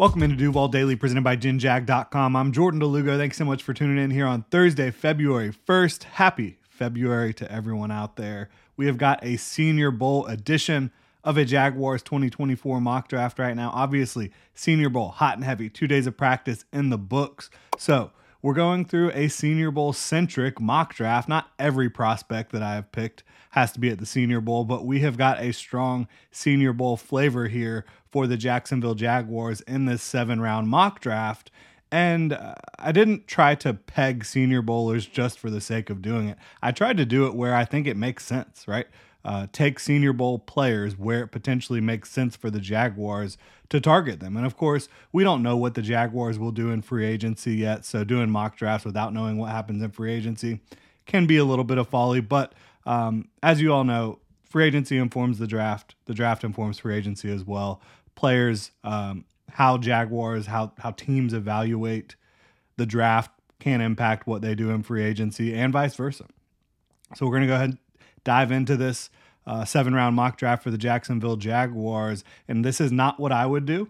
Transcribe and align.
Welcome 0.00 0.22
into 0.22 0.36
Duval 0.36 0.68
Daily, 0.68 0.96
presented 0.96 1.24
by 1.24 1.36
GinJag.com. 1.36 2.34
I'm 2.34 2.52
Jordan 2.52 2.80
de 2.80 2.86
Lugo. 2.86 3.18
Thanks 3.18 3.36
so 3.36 3.44
much 3.44 3.62
for 3.62 3.74
tuning 3.74 4.02
in 4.02 4.10
here 4.10 4.24
on 4.24 4.44
Thursday, 4.44 4.90
February 4.90 5.52
1st. 5.52 6.04
Happy 6.04 6.56
February 6.62 7.34
to 7.34 7.52
everyone 7.52 7.90
out 7.90 8.16
there. 8.16 8.48
We 8.78 8.86
have 8.86 8.96
got 8.96 9.22
a 9.22 9.36
Senior 9.36 9.90
Bowl 9.90 10.24
edition 10.24 10.90
of 11.22 11.36
a 11.36 11.44
Jaguars 11.44 12.02
2024 12.02 12.80
mock 12.80 13.08
draft 13.08 13.38
right 13.38 13.54
now. 13.54 13.72
Obviously, 13.74 14.32
Senior 14.54 14.88
Bowl, 14.88 15.10
hot 15.10 15.36
and 15.36 15.44
heavy, 15.44 15.68
two 15.68 15.86
days 15.86 16.06
of 16.06 16.16
practice 16.16 16.64
in 16.72 16.88
the 16.88 16.96
books. 16.96 17.50
So, 17.76 18.10
we're 18.40 18.54
going 18.54 18.86
through 18.86 19.10
a 19.10 19.28
Senior 19.28 19.70
Bowl 19.70 19.92
centric 19.92 20.62
mock 20.62 20.94
draft. 20.94 21.28
Not 21.28 21.50
every 21.58 21.90
prospect 21.90 22.52
that 22.52 22.62
I 22.62 22.74
have 22.76 22.90
picked 22.90 23.22
has 23.50 23.70
to 23.72 23.80
be 23.80 23.90
at 23.90 23.98
the 23.98 24.06
Senior 24.06 24.40
Bowl, 24.40 24.64
but 24.64 24.86
we 24.86 25.00
have 25.00 25.18
got 25.18 25.42
a 25.42 25.52
strong 25.52 26.08
Senior 26.30 26.72
Bowl 26.72 26.96
flavor 26.96 27.48
here 27.48 27.84
for 28.10 28.26
the 28.26 28.36
Jacksonville 28.36 28.94
Jaguars 28.94 29.60
in 29.62 29.84
this 29.86 30.02
seven 30.02 30.40
round 30.40 30.68
mock 30.68 31.00
draft. 31.00 31.50
And 31.92 32.32
uh, 32.32 32.54
I 32.78 32.92
didn't 32.92 33.26
try 33.26 33.54
to 33.56 33.74
peg 33.74 34.24
Senior 34.24 34.62
Bowlers 34.62 35.06
just 35.06 35.38
for 35.38 35.50
the 35.50 35.60
sake 35.60 35.90
of 35.90 36.02
doing 36.02 36.28
it. 36.28 36.38
I 36.62 36.70
tried 36.70 36.96
to 36.98 37.04
do 37.04 37.26
it 37.26 37.34
where 37.34 37.54
I 37.54 37.64
think 37.64 37.86
it 37.86 37.96
makes 37.96 38.24
sense, 38.24 38.68
right? 38.68 38.86
Uh, 39.24 39.48
take 39.52 39.78
Senior 39.78 40.12
Bowl 40.12 40.38
players 40.38 40.96
where 40.96 41.22
it 41.22 41.28
potentially 41.28 41.80
makes 41.80 42.10
sense 42.10 42.36
for 42.36 42.48
the 42.48 42.60
Jaguars 42.60 43.36
to 43.68 43.80
target 43.80 44.20
them. 44.20 44.36
And 44.36 44.46
of 44.46 44.56
course, 44.56 44.88
we 45.12 45.24
don't 45.24 45.42
know 45.42 45.56
what 45.56 45.74
the 45.74 45.82
Jaguars 45.82 46.38
will 46.38 46.52
do 46.52 46.70
in 46.70 46.80
free 46.80 47.04
agency 47.04 47.56
yet. 47.56 47.84
So 47.84 48.04
doing 48.04 48.30
mock 48.30 48.56
drafts 48.56 48.84
without 48.84 49.12
knowing 49.12 49.36
what 49.36 49.50
happens 49.50 49.82
in 49.82 49.90
free 49.90 50.12
agency 50.12 50.60
can 51.06 51.26
be 51.26 51.36
a 51.36 51.44
little 51.44 51.64
bit 51.64 51.76
of 51.76 51.88
folly. 51.88 52.20
But 52.20 52.54
um, 52.86 53.28
as 53.42 53.60
you 53.60 53.72
all 53.72 53.84
know, 53.84 54.20
free 54.48 54.64
agency 54.64 54.96
informs 54.96 55.38
the 55.38 55.46
draft. 55.46 55.94
The 56.06 56.14
draft 56.14 56.42
informs 56.42 56.78
free 56.78 56.96
agency 56.96 57.30
as 57.30 57.44
well. 57.44 57.80
Players, 58.20 58.70
um, 58.84 59.24
how 59.50 59.78
Jaguars, 59.78 60.44
how 60.44 60.72
how 60.76 60.90
teams 60.90 61.32
evaluate 61.32 62.16
the 62.76 62.84
draft 62.84 63.30
can 63.60 63.80
impact 63.80 64.26
what 64.26 64.42
they 64.42 64.54
do 64.54 64.68
in 64.68 64.82
free 64.82 65.02
agency 65.02 65.54
and 65.54 65.72
vice 65.72 65.94
versa. 65.94 66.26
So 67.14 67.24
we're 67.24 67.32
to 67.40 67.46
go 67.46 67.54
ahead 67.54 67.70
and 67.70 67.78
dive 68.22 68.52
into 68.52 68.76
this 68.76 69.08
uh, 69.46 69.64
seven 69.64 69.94
round 69.94 70.16
mock 70.16 70.36
draft 70.36 70.62
for 70.62 70.70
the 70.70 70.76
Jacksonville 70.76 71.36
Jaguars. 71.36 72.22
And 72.46 72.62
this 72.62 72.78
is 72.78 72.92
not 72.92 73.18
what 73.18 73.32
I 73.32 73.46
would 73.46 73.64
do. 73.64 73.88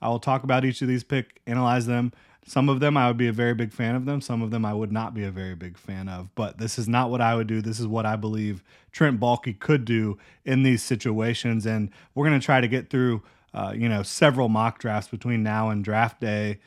I 0.00 0.10
will 0.10 0.20
talk 0.20 0.44
about 0.44 0.64
each 0.64 0.80
of 0.80 0.86
these 0.86 1.02
pick, 1.02 1.40
analyze 1.44 1.86
them. 1.86 2.12
Some 2.46 2.68
of 2.68 2.80
them 2.80 2.96
I 2.96 3.08
would 3.08 3.16
be 3.16 3.28
a 3.28 3.32
very 3.32 3.54
big 3.54 3.72
fan 3.72 3.94
of 3.94 4.04
them. 4.04 4.20
Some 4.20 4.42
of 4.42 4.50
them 4.50 4.64
I 4.64 4.74
would 4.74 4.92
not 4.92 5.14
be 5.14 5.24
a 5.24 5.30
very 5.30 5.54
big 5.54 5.78
fan 5.78 6.08
of. 6.08 6.34
But 6.34 6.58
this 6.58 6.78
is 6.78 6.86
not 6.88 7.10
what 7.10 7.20
I 7.20 7.34
would 7.34 7.46
do. 7.46 7.62
This 7.62 7.80
is 7.80 7.86
what 7.86 8.04
I 8.04 8.16
believe 8.16 8.62
Trent 8.92 9.18
Baalke 9.18 9.58
could 9.58 9.84
do 9.84 10.18
in 10.44 10.62
these 10.62 10.82
situations. 10.82 11.64
And 11.64 11.90
we're 12.14 12.26
going 12.26 12.38
to 12.38 12.44
try 12.44 12.60
to 12.60 12.68
get 12.68 12.90
through, 12.90 13.22
uh, 13.54 13.72
you 13.74 13.88
know, 13.88 14.02
several 14.02 14.48
mock 14.48 14.78
drafts 14.78 15.10
between 15.10 15.42
now 15.42 15.70
and 15.70 15.82
draft 15.82 16.20
day 16.20 16.58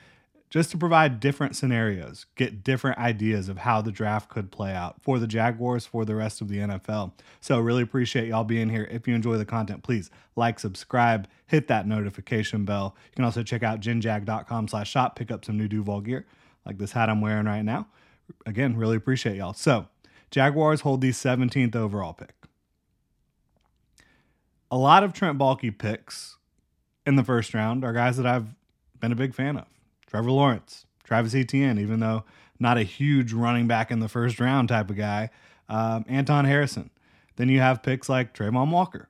just 0.49 0.71
to 0.71 0.77
provide 0.77 1.19
different 1.19 1.55
scenarios, 1.55 2.25
get 2.35 2.63
different 2.63 2.97
ideas 2.97 3.49
of 3.49 3.59
how 3.59 3.81
the 3.81 3.91
draft 3.91 4.29
could 4.29 4.51
play 4.51 4.73
out 4.73 5.01
for 5.01 5.19
the 5.19 5.27
Jaguars, 5.27 5.85
for 5.85 6.05
the 6.05 6.15
rest 6.15 6.39
of 6.39 6.47
the 6.47 6.59
NFL. 6.59 7.11
So, 7.41 7.59
really 7.59 7.83
appreciate 7.83 8.29
y'all 8.29 8.45
being 8.45 8.69
here. 8.69 8.87
If 8.89 9.07
you 9.07 9.15
enjoy 9.15 9.37
the 9.37 9.45
content, 9.45 9.83
please 9.83 10.09
like, 10.35 10.59
subscribe, 10.59 11.27
hit 11.47 11.67
that 11.67 11.87
notification 11.87 12.63
bell. 12.63 12.95
You 13.09 13.15
can 13.15 13.25
also 13.25 13.43
check 13.43 13.63
out 13.63 13.81
ginjag.com 13.81 14.69
slash 14.69 14.89
shop, 14.89 15.15
pick 15.17 15.31
up 15.31 15.43
some 15.43 15.57
new 15.57 15.67
Duval 15.67 16.01
gear, 16.01 16.25
like 16.65 16.77
this 16.77 16.93
hat 16.93 17.09
I'm 17.09 17.21
wearing 17.21 17.45
right 17.45 17.63
now. 17.63 17.87
Again, 18.45 18.77
really 18.77 18.95
appreciate 18.95 19.35
y'all. 19.35 19.53
So, 19.53 19.87
Jaguars 20.31 20.81
hold 20.81 21.01
the 21.01 21.09
17th 21.09 21.75
overall 21.75 22.13
pick. 22.13 22.33
A 24.69 24.77
lot 24.77 25.03
of 25.03 25.13
Trent 25.13 25.37
Baalke 25.37 25.77
picks 25.77 26.37
in 27.05 27.15
the 27.15 27.23
first 27.23 27.53
round 27.53 27.85
are 27.85 27.93
guys 27.93 28.17
that 28.17 28.25
I've 28.25 28.47
been 28.99 29.11
a 29.11 29.15
big 29.15 29.33
fan 29.33 29.57
of. 29.57 29.65
Trevor 30.07 30.31
Lawrence, 30.31 30.85
Travis 31.03 31.35
Etienne, 31.35 31.78
even 31.78 32.00
though 32.00 32.23
not 32.59 32.78
a 32.78 32.84
huge 32.84 33.34
running 33.34 33.68
back 33.68 33.91
in 33.91 34.00
the 34.00 34.09
first 34.09 34.40
round 34.40 34.69
type 34.69 34.90
of 34.90 34.95
guy, 34.95 35.29
um, 35.69 36.06
Anton 36.07 36.45
Harrison. 36.45 36.90
Then 37.35 37.50
you 37.50 37.59
have 37.59 37.84
picks 37.84 38.09
like 38.09 38.34
Travon 38.34 38.72
Walker. 38.72 39.09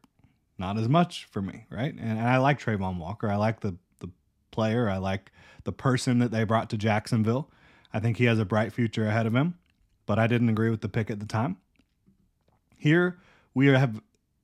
Not 0.57 0.77
as 0.77 0.89
much 0.89 1.25
for 1.25 1.41
me, 1.41 1.65
right? 1.69 1.93
And, 1.93 2.19
and 2.19 2.27
I 2.27 2.37
like 2.37 2.59
Travon 2.59 2.97
Walker. 2.97 3.29
I 3.29 3.35
like 3.35 3.61
the 3.61 3.75
the 3.99 4.09
player. 4.51 4.89
I 4.89 4.97
like 4.97 5.31
the 5.63 5.71
person 5.71 6.19
that 6.19 6.31
they 6.31 6.43
brought 6.43 6.69
to 6.71 6.77
Jacksonville. 6.77 7.49
I 7.93 7.99
think 7.99 8.17
he 8.17 8.25
has 8.25 8.39
a 8.39 8.45
bright 8.45 8.73
future 8.73 9.07
ahead 9.07 9.27
of 9.27 9.35
him, 9.35 9.57
but 10.05 10.19
I 10.19 10.27
didn't 10.27 10.49
agree 10.49 10.69
with 10.69 10.81
the 10.81 10.89
pick 10.89 11.09
at 11.09 11.19
the 11.19 11.25
time. 11.25 11.57
Here 12.77 13.19
we 13.53 13.67
have 13.67 14.01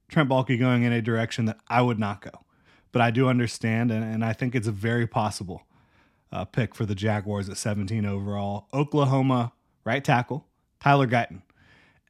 Trent 0.07 0.29
Baalke 0.29 0.57
going 0.57 0.83
in 0.83 0.93
a 0.93 1.01
direction 1.01 1.45
that 1.45 1.57
I 1.67 1.81
would 1.81 1.99
not 1.99 2.21
go, 2.21 2.45
but 2.91 3.01
I 3.01 3.11
do 3.11 3.27
understand, 3.27 3.91
and, 3.91 4.03
and 4.03 4.23
I 4.23 4.33
think 4.33 4.55
it's 4.55 4.67
very 4.67 5.07
possible 5.07 5.63
uh, 6.33 6.43
pick 6.45 6.73
for 6.73 6.85
the 6.85 6.95
Jaguars 6.95 7.47
at 7.47 7.57
17 7.57 8.05
overall. 8.05 8.67
Oklahoma 8.73 9.53
right 9.85 10.03
tackle, 10.03 10.45
Tyler 10.79 11.07
Guyton. 11.07 11.43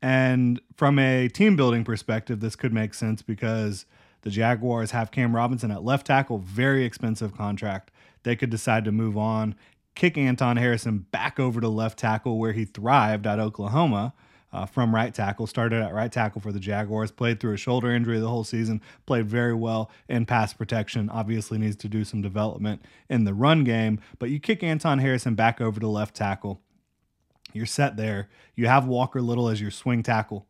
And 0.01 0.59
from 0.75 0.97
a 0.97 1.27
team 1.27 1.55
building 1.55 1.83
perspective, 1.83 2.39
this 2.39 2.55
could 2.55 2.73
make 2.73 2.93
sense 2.93 3.21
because 3.21 3.85
the 4.21 4.29
Jaguars 4.29 4.91
have 4.91 5.11
Cam 5.11 5.35
Robinson 5.35 5.71
at 5.71 5.83
left 5.83 6.07
tackle, 6.07 6.39
very 6.39 6.85
expensive 6.85 7.35
contract. 7.35 7.91
They 8.23 8.35
could 8.35 8.49
decide 8.49 8.85
to 8.85 8.91
move 8.91 9.17
on, 9.17 9.55
kick 9.95 10.17
Anton 10.17 10.57
Harrison 10.57 10.99
back 11.11 11.39
over 11.39 11.59
to 11.59 11.67
left 11.67 11.99
tackle 11.99 12.39
where 12.39 12.53
he 12.53 12.63
thrived 12.63 13.27
at 13.27 13.39
Oklahoma 13.39 14.13
uh, 14.53 14.65
from 14.65 14.93
right 14.93 15.13
tackle. 15.13 15.47
Started 15.47 15.81
at 15.81 15.93
right 15.93 16.11
tackle 16.11 16.39
for 16.39 16.51
the 16.51 16.59
Jaguars, 16.59 17.11
played 17.11 17.39
through 17.39 17.53
a 17.53 17.57
shoulder 17.57 17.91
injury 17.91 18.19
the 18.19 18.29
whole 18.29 18.43
season, 18.43 18.81
played 19.05 19.25
very 19.25 19.53
well 19.53 19.91
in 20.07 20.25
pass 20.25 20.53
protection. 20.53 21.09
Obviously, 21.09 21.57
needs 21.57 21.75
to 21.77 21.89
do 21.89 22.05
some 22.05 22.21
development 22.21 22.83
in 23.09 23.25
the 23.25 23.33
run 23.33 23.63
game, 23.63 23.99
but 24.19 24.29
you 24.29 24.39
kick 24.39 24.63
Anton 24.63 24.99
Harrison 24.99 25.35
back 25.35 25.59
over 25.59 25.79
to 25.79 25.87
left 25.87 26.15
tackle. 26.15 26.61
You're 27.51 27.65
set 27.65 27.97
there. 27.97 28.29
You 28.55 28.67
have 28.67 28.87
Walker 28.87 29.21
Little 29.21 29.49
as 29.49 29.59
your 29.59 29.71
swing 29.71 30.03
tackle 30.03 30.47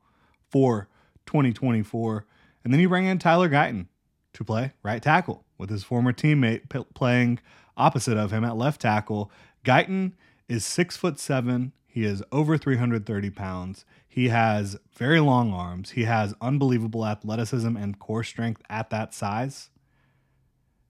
for 0.50 0.88
2024. 1.26 2.26
And 2.64 2.74
then 2.74 2.80
you 2.80 2.88
bring 2.88 3.06
in 3.06 3.20
Tyler 3.20 3.50
Guyton 3.50 3.88
to 4.34 4.44
play 4.44 4.74
right 4.84 5.02
tackle 5.02 5.44
with 5.58 5.70
his 5.70 5.84
former 5.84 6.14
teammate 6.14 6.70
p- 6.70 6.86
playing 6.94 7.40
opposite 7.76 8.18
of 8.18 8.32
him 8.32 8.44
at 8.44 8.56
left 8.58 8.82
tackle. 8.82 9.32
Guyton 9.66 10.14
is 10.48 10.66
six 10.66 10.96
foot 10.96 11.20
seven. 11.20 11.74
He 11.86 12.06
is 12.06 12.24
over 12.32 12.58
330 12.58 13.30
pounds. 13.30 13.86
He 14.14 14.30
has 14.30 14.78
very 14.96 15.20
long 15.20 15.54
arms. 15.54 15.90
He 15.90 16.04
has 16.04 16.36
unbelievable 16.40 17.04
athleticism 17.04 17.76
and 17.76 17.98
core 17.98 18.24
strength 18.24 18.62
at 18.70 18.92
that 18.92 19.12
size. 19.12 19.72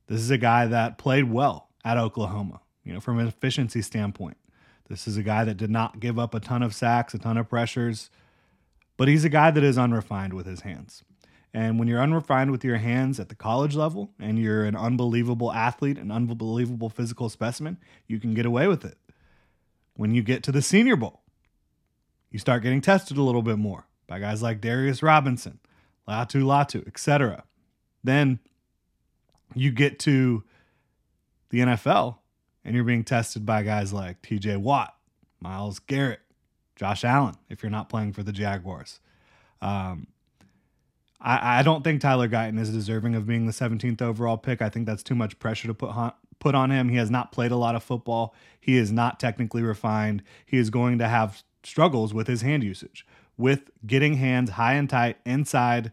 This 0.08 0.20
is 0.20 0.30
a 0.30 0.38
guy 0.38 0.66
that 0.66 0.98
played 0.98 1.32
well 1.32 1.70
at 1.86 1.98
Oklahoma, 1.98 2.60
you 2.84 2.92
know, 2.92 3.00
from 3.00 3.20
an 3.20 3.28
efficiency 3.30 3.82
standpoint. 3.82 4.36
This 4.90 5.08
is 5.08 5.16
a 5.16 5.24
guy 5.24 5.46
that 5.46 5.56
did 5.56 5.70
not 5.70 6.02
give 6.02 6.20
up 6.20 6.36
a 6.36 6.42
ton 6.42 6.62
of 6.62 6.76
sacks, 6.76 7.14
a 7.14 7.18
ton 7.18 7.38
of 7.38 7.48
pressures, 7.48 8.10
but 8.98 9.08
he's 9.08 9.24
a 9.24 9.30
guy 9.30 9.52
that 9.52 9.64
is 9.64 9.78
unrefined 9.78 10.34
with 10.34 10.46
his 10.46 10.60
hands. 10.60 11.06
And 11.54 11.80
when 11.80 11.88
you're 11.88 12.02
unrefined 12.02 12.52
with 12.52 12.66
your 12.66 12.76
hands 12.76 13.22
at 13.22 13.30
the 13.30 13.36
college 13.36 13.74
level 13.74 14.12
and 14.20 14.38
you're 14.38 14.66
an 14.66 14.76
unbelievable 14.76 15.54
athlete, 15.54 15.98
an 15.98 16.12
unbelievable 16.12 16.90
physical 16.90 17.30
specimen, 17.30 17.78
you 18.06 18.20
can 18.20 18.34
get 18.34 18.46
away 18.46 18.68
with 18.68 18.84
it 18.84 18.98
when 19.94 20.14
you 20.14 20.24
get 20.24 20.44
to 20.44 20.52
the 20.52 20.62
Senior 20.62 20.98
Bowl. 20.98 21.23
You 22.34 22.40
start 22.40 22.64
getting 22.64 22.82
tested 22.82 23.16
a 23.16 23.22
little 23.22 23.44
bit 23.44 23.60
more. 23.60 23.86
by 24.08 24.20
guys 24.20 24.42
like 24.42 24.60
Darius 24.60 25.04
Robinson, 25.04 25.60
Laiatu 26.08 26.44
Latu, 26.44 26.86
etc. 26.88 27.44
Then 28.04 28.40
you 29.54 29.72
get 29.72 30.00
to 30.00 30.44
the 31.52 31.60
NFL 31.60 32.18
and 32.66 32.74
you're 32.74 32.84
being 32.84 33.04
tested 33.04 33.46
by 33.46 33.62
guys 33.62 33.94
like 33.94 34.22
TJ 34.24 34.58
Watt, 34.58 34.96
Myles 35.40 35.78
Garrett, 35.78 36.22
Josh 36.76 37.04
Allen, 37.06 37.36
if 37.50 37.62
you're 37.62 37.70
not 37.70 37.88
playing 37.88 38.14
for 38.14 38.24
the 38.24 38.32
Jaguars. 38.32 39.00
Um, 39.62 40.08
I, 41.22 41.60
I, 41.60 41.62
don't 41.62 41.84
think 41.84 42.02
Tyler 42.02 42.28
Guyton 42.28 42.60
is 42.60 42.72
deserving 42.72 43.14
of 43.14 43.28
being 43.28 43.46
the 43.46 43.54
17th 43.54 44.02
overall 44.02 44.38
pick. 44.38 44.62
I 44.62 44.70
think 44.70 44.88
that's 44.88 45.04
too 45.04 45.16
much 45.16 45.38
pressure 45.38 45.68
to 45.68 45.74
put 45.74 45.92
on, 45.92 46.14
put 46.40 46.56
on 46.56 46.72
him. 46.72 46.90
He 46.90 46.98
has 46.98 47.12
not 47.12 47.32
played 47.32 47.52
a 47.52 47.56
lot 47.56 47.76
of 47.76 47.84
football. 47.84 48.34
He 48.60 48.76
is 48.76 48.92
not 48.92 49.20
technically 49.20 49.62
refined. 49.62 50.24
He 50.46 50.58
is 50.58 50.70
going 50.72 50.98
to 50.98 51.08
have 51.08 51.44
struggles 51.66 52.14
with 52.14 52.28
his 52.28 52.42
hand 52.42 52.64
usage, 52.64 53.06
with 53.38 53.72
getting 53.86 54.16
hands 54.16 54.52
high 54.52 54.74
and 54.74 54.90
tight 54.90 55.18
inside 55.26 55.92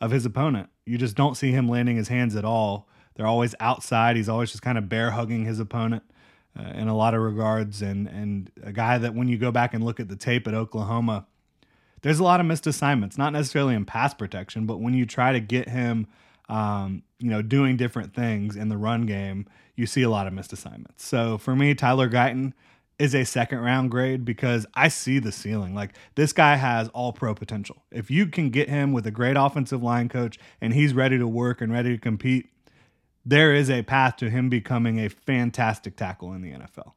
of 0.00 0.10
his 0.10 0.24
opponent. 0.24 0.68
You 0.86 0.98
just 0.98 1.16
don't 1.16 1.36
see 1.36 1.52
him 1.52 1.68
landing 1.68 1.96
his 1.96 2.08
hands 2.08 2.36
at 2.36 2.44
all. 2.44 2.88
They're 3.14 3.26
always 3.26 3.54
outside. 3.60 4.16
He's 4.16 4.28
always 4.28 4.50
just 4.50 4.62
kind 4.62 4.78
of 4.78 4.88
bear 4.88 5.10
hugging 5.10 5.44
his 5.44 5.58
opponent 5.58 6.04
uh, 6.58 6.70
in 6.74 6.88
a 6.88 6.96
lot 6.96 7.14
of 7.14 7.20
regards. 7.20 7.82
And 7.82 8.06
and 8.06 8.50
a 8.62 8.72
guy 8.72 8.98
that 8.98 9.14
when 9.14 9.28
you 9.28 9.36
go 9.36 9.50
back 9.50 9.74
and 9.74 9.84
look 9.84 10.00
at 10.00 10.08
the 10.08 10.16
tape 10.16 10.46
at 10.46 10.54
Oklahoma, 10.54 11.26
there's 12.02 12.20
a 12.20 12.24
lot 12.24 12.40
of 12.40 12.46
missed 12.46 12.66
assignments. 12.66 13.18
Not 13.18 13.32
necessarily 13.32 13.74
in 13.74 13.84
pass 13.84 14.14
protection, 14.14 14.66
but 14.66 14.80
when 14.80 14.94
you 14.94 15.04
try 15.04 15.32
to 15.32 15.40
get 15.40 15.68
him, 15.68 16.06
um, 16.48 17.02
you 17.18 17.28
know, 17.28 17.42
doing 17.42 17.76
different 17.76 18.14
things 18.14 18.56
in 18.56 18.68
the 18.68 18.76
run 18.76 19.04
game, 19.04 19.46
you 19.74 19.86
see 19.86 20.02
a 20.02 20.10
lot 20.10 20.26
of 20.26 20.32
missed 20.32 20.52
assignments. 20.52 21.04
So 21.04 21.38
for 21.38 21.56
me, 21.56 21.74
Tyler 21.74 22.08
Guyton 22.08 22.52
is 22.98 23.14
a 23.14 23.24
second 23.24 23.60
round 23.60 23.90
grade 23.90 24.24
because 24.24 24.66
I 24.74 24.88
see 24.88 25.18
the 25.18 25.32
ceiling. 25.32 25.74
Like 25.74 25.94
this 26.16 26.32
guy 26.32 26.56
has 26.56 26.88
all 26.88 27.12
pro 27.12 27.34
potential. 27.34 27.84
If 27.90 28.10
you 28.10 28.26
can 28.26 28.50
get 28.50 28.68
him 28.68 28.92
with 28.92 29.06
a 29.06 29.10
great 29.10 29.36
offensive 29.36 29.82
line 29.82 30.08
coach 30.08 30.38
and 30.60 30.74
he's 30.74 30.94
ready 30.94 31.18
to 31.18 31.26
work 31.26 31.60
and 31.60 31.72
ready 31.72 31.90
to 31.90 31.98
compete, 31.98 32.50
there 33.24 33.54
is 33.54 33.70
a 33.70 33.82
path 33.82 34.16
to 34.16 34.30
him 34.30 34.48
becoming 34.48 34.98
a 34.98 35.08
fantastic 35.08 35.96
tackle 35.96 36.32
in 36.32 36.42
the 36.42 36.52
NFL. 36.52 36.92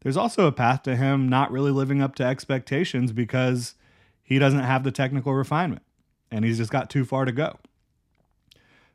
There's 0.00 0.16
also 0.16 0.46
a 0.46 0.52
path 0.52 0.82
to 0.84 0.96
him 0.96 1.28
not 1.28 1.50
really 1.50 1.72
living 1.72 2.00
up 2.00 2.14
to 2.16 2.24
expectations 2.24 3.12
because 3.12 3.74
he 4.22 4.38
doesn't 4.38 4.60
have 4.60 4.84
the 4.84 4.92
technical 4.92 5.34
refinement 5.34 5.82
and 6.30 6.44
he's 6.44 6.58
just 6.58 6.70
got 6.70 6.88
too 6.88 7.04
far 7.04 7.24
to 7.24 7.32
go. 7.32 7.58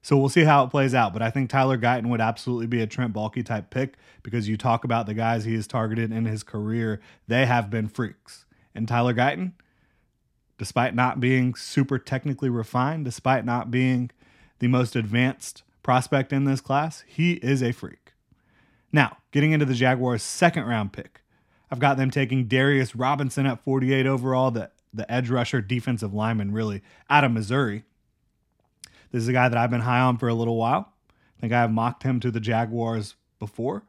So 0.02 0.18
we'll 0.18 0.30
see 0.30 0.44
how 0.44 0.64
it 0.64 0.70
plays 0.70 0.96
out. 0.96 1.14
But 1.14 1.22
I 1.22 1.30
think 1.30 1.50
Tyler 1.50 1.78
Guyton 1.78 2.08
would 2.08 2.22
absolutely 2.22 2.68
be 2.68 2.82
a 2.82 2.88
Trent 2.88 3.14
Baalke 3.14 3.46
type 3.46 3.70
pick 3.70 3.96
because 4.24 4.48
you 4.48 4.58
talk 4.58 4.84
about 4.84 5.06
the 5.06 5.14
guys 5.14 5.46
he 5.46 5.56
has 5.56 5.68
targeted 5.68 6.12
in 6.12 6.26
his 6.26 6.44
career, 6.44 7.00
they 7.28 7.46
have 7.46 7.70
been 7.70 7.88
freaks. 7.88 8.46
And 8.74 8.88
Tyler 8.88 9.14
Guyton, 9.14 9.52
despite 10.58 10.96
not 10.96 11.20
being 11.20 11.54
super 11.54 12.00
technically 12.00 12.50
refined, 12.50 13.06
despite 13.06 13.46
not 13.46 13.70
being 13.70 14.10
the 14.60 14.68
most 14.68 14.96
advanced 14.96 15.64
prospect 15.84 16.34
in 16.34 16.46
this 16.46 16.62
class, 16.62 17.04
he 17.08 17.34
is 17.34 17.62
a 17.62 17.72
freak. 17.72 18.14
Now, 18.92 19.18
getting 19.32 19.52
into 19.52 19.66
the 19.66 19.74
Jaguars' 19.74 20.24
second 20.24 20.66
round 20.66 20.94
pick, 20.94 21.22
I've 21.72 21.80
got 21.80 21.98
them 21.98 22.12
taking 22.12 22.46
Darius 22.46 22.96
Robinson 22.96 23.46
at 23.46 23.64
48 23.64 24.06
overall, 24.06 24.52
the, 24.52 24.72
the 24.94 25.10
edge 25.12 25.30
rusher, 25.30 25.62
defensive 25.62 26.14
lineman, 26.14 26.52
really, 26.52 26.82
out 27.10 27.24
of 27.24 27.32
Missouri. 27.32 27.84
This 29.12 29.24
is 29.24 29.28
a 29.28 29.34
guy 29.34 29.50
that 29.50 29.58
I've 29.58 29.70
been 29.70 29.82
high 29.82 30.00
on 30.00 30.18
for 30.18 30.28
a 30.28 30.34
little 30.34 30.58
while. 30.58 30.94
I 31.38 31.42
think 31.42 31.54
I 31.54 31.62
have 31.62 31.72
mocked 31.72 32.04
him 32.04 32.20
to 32.22 32.32
the 32.32 32.40
Jaguars 32.40 33.16
before, 33.40 33.84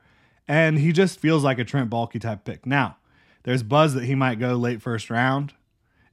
and 0.49 0.79
he 0.79 0.93
just 0.93 1.21
feels 1.21 1.45
like 1.45 1.59
a 1.59 1.65
Trent 1.65 1.91
Baalke 1.91 2.21
type 2.21 2.45
pick. 2.45 2.67
Now, 2.67 2.97
there's 3.45 3.63
buzz 3.63 3.95
that 3.95 4.05
he 4.05 4.15
might 4.15 4.39
go 4.39 4.55
late 4.55 4.83
first 4.83 5.11
round. 5.11 5.55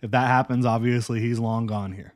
If 0.01 0.11
that 0.11 0.27
happens, 0.27 0.65
obviously 0.65 1.19
he's 1.19 1.39
long 1.39 1.65
gone 1.65 1.93
here. 1.93 2.13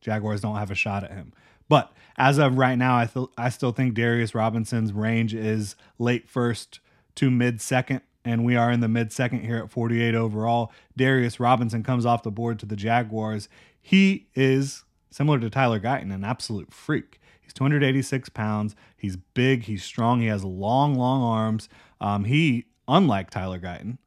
Jaguars 0.00 0.40
don't 0.40 0.56
have 0.56 0.70
a 0.70 0.74
shot 0.74 1.04
at 1.04 1.12
him. 1.12 1.32
But 1.68 1.92
as 2.16 2.38
of 2.38 2.58
right 2.58 2.76
now, 2.76 2.96
I 2.96 3.06
th- 3.06 3.28
I 3.38 3.48
still 3.48 3.72
think 3.72 3.94
Darius 3.94 4.34
Robinson's 4.34 4.92
range 4.92 5.34
is 5.34 5.76
late 5.98 6.28
first 6.28 6.80
to 7.16 7.30
mid 7.30 7.60
second, 7.60 8.02
and 8.24 8.44
we 8.44 8.56
are 8.56 8.70
in 8.70 8.80
the 8.80 8.88
mid 8.88 9.12
second 9.12 9.40
here 9.40 9.56
at 9.56 9.70
48 9.70 10.14
overall. 10.14 10.70
Darius 10.96 11.40
Robinson 11.40 11.82
comes 11.82 12.04
off 12.04 12.22
the 12.22 12.30
board 12.30 12.58
to 12.58 12.66
the 12.66 12.76
Jaguars. 12.76 13.48
He 13.80 14.26
is 14.34 14.84
similar 15.14 15.38
to 15.38 15.48
Tyler 15.48 15.78
Guyton, 15.78 16.12
an 16.12 16.24
absolute 16.24 16.72
freak. 16.72 17.20
He's 17.40 17.52
286 17.52 18.30
pounds. 18.30 18.74
He's 18.96 19.16
big. 19.16 19.64
He's 19.64 19.84
strong. 19.84 20.20
He 20.20 20.26
has 20.26 20.42
long, 20.42 20.96
long 20.96 21.22
arms. 21.22 21.68
Um, 22.00 22.24
he, 22.24 22.64
unlike 22.88 23.30
Tyler 23.30 23.60
Guyton, 23.60 23.98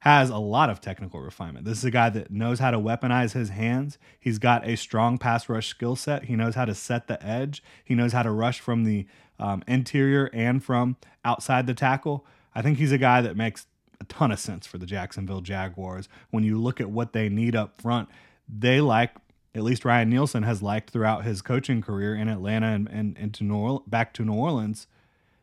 has 0.00 0.28
a 0.28 0.36
lot 0.36 0.68
of 0.68 0.82
technical 0.82 1.20
refinement. 1.20 1.64
This 1.64 1.78
is 1.78 1.84
a 1.84 1.90
guy 1.90 2.10
that 2.10 2.30
knows 2.30 2.58
how 2.58 2.70
to 2.70 2.78
weaponize 2.78 3.32
his 3.32 3.48
hands. 3.48 3.96
He's 4.20 4.38
got 4.38 4.68
a 4.68 4.76
strong 4.76 5.16
pass 5.16 5.48
rush 5.48 5.68
skill 5.68 5.96
set. 5.96 6.24
He 6.24 6.36
knows 6.36 6.54
how 6.54 6.66
to 6.66 6.74
set 6.74 7.06
the 7.06 7.24
edge. 7.24 7.62
He 7.82 7.94
knows 7.94 8.12
how 8.12 8.22
to 8.22 8.30
rush 8.30 8.60
from 8.60 8.84
the 8.84 9.06
um, 9.38 9.64
interior 9.66 10.28
and 10.34 10.62
from 10.62 10.96
outside 11.24 11.66
the 11.66 11.74
tackle. 11.74 12.26
I 12.54 12.60
think 12.60 12.76
he's 12.76 12.92
a 12.92 12.98
guy 12.98 13.22
that 13.22 13.34
makes 13.34 13.66
a 13.98 14.04
ton 14.04 14.30
of 14.30 14.38
sense 14.38 14.66
for 14.66 14.76
the 14.76 14.86
Jacksonville 14.86 15.40
Jaguars. 15.40 16.06
When 16.30 16.44
you 16.44 16.60
look 16.60 16.82
at 16.82 16.90
what 16.90 17.14
they 17.14 17.30
need 17.30 17.56
up 17.56 17.80
front, 17.80 18.10
they 18.46 18.82
like 18.82 19.12
at 19.54 19.62
least 19.62 19.84
Ryan 19.84 20.10
Nielsen 20.10 20.42
has 20.42 20.62
liked 20.62 20.90
throughout 20.90 21.24
his 21.24 21.42
coaching 21.42 21.80
career 21.80 22.14
in 22.14 22.28
Atlanta 22.28 22.66
and, 22.68 22.88
and, 22.88 23.16
and 23.18 23.34
to 23.34 23.44
New 23.44 23.56
Orleans, 23.56 23.84
back 23.86 24.12
to 24.14 24.24
New 24.24 24.34
Orleans, 24.34 24.86